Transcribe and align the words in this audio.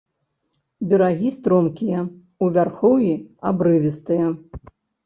Берагі 0.93 1.29
стромкія, 1.35 1.99
у 2.45 2.51
вярхоўі 2.57 3.13
абрывістыя. 3.53 4.37